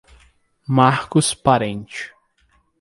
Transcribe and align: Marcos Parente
Marcos 0.67 1.35
Parente 1.35 2.11